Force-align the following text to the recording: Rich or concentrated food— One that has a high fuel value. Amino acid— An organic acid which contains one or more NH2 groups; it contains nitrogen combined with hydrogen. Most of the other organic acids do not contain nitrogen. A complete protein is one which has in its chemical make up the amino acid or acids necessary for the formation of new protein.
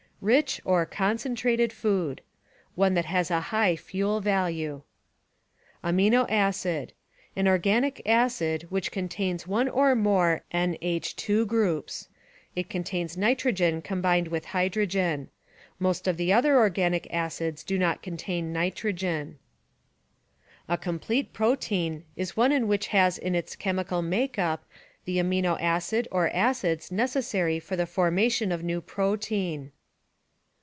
Rich 0.23 0.61
or 0.65 0.85
concentrated 0.85 1.73
food— 1.73 2.21
One 2.75 2.93
that 2.93 3.05
has 3.05 3.31
a 3.31 3.39
high 3.49 3.75
fuel 3.75 4.21
value. 4.21 4.83
Amino 5.83 6.27
acid— 6.29 6.93
An 7.35 7.47
organic 7.47 8.03
acid 8.05 8.67
which 8.69 8.91
contains 8.91 9.47
one 9.47 9.67
or 9.67 9.95
more 9.95 10.43
NH2 10.53 11.47
groups; 11.47 12.07
it 12.55 12.69
contains 12.69 13.17
nitrogen 13.17 13.81
combined 13.81 14.27
with 14.27 14.45
hydrogen. 14.53 15.29
Most 15.79 16.07
of 16.07 16.17
the 16.17 16.31
other 16.31 16.55
organic 16.55 17.11
acids 17.11 17.63
do 17.63 17.79
not 17.79 18.03
contain 18.03 18.53
nitrogen. 18.53 19.39
A 20.69 20.77
complete 20.77 21.33
protein 21.33 22.03
is 22.15 22.37
one 22.37 22.67
which 22.67 22.89
has 22.89 23.17
in 23.17 23.33
its 23.33 23.55
chemical 23.55 24.03
make 24.03 24.37
up 24.37 24.65
the 25.05 25.17
amino 25.17 25.59
acid 25.59 26.07
or 26.11 26.29
acids 26.29 26.91
necessary 26.91 27.59
for 27.59 27.75
the 27.75 27.87
formation 27.87 28.51
of 28.51 28.61
new 28.63 28.81
protein. 28.81 29.71